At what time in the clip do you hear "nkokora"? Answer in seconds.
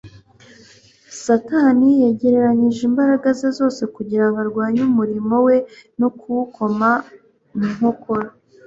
7.75-8.29